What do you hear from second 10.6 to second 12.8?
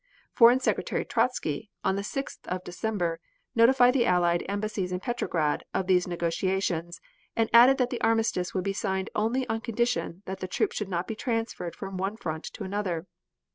should not be transferred from one front to